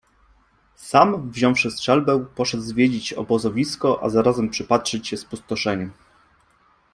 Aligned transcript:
Sam, 0.75 1.31
wziąwszy 1.31 1.71
strzelbę, 1.71 2.25
poszedł 2.35 2.63
zwiedzić 2.63 3.13
obozowisko, 3.13 4.03
a 4.03 4.09
zarazem 4.09 4.49
przypatrzyć 4.49 5.07
się 5.07 5.17
spustoszeniu. 5.17 5.89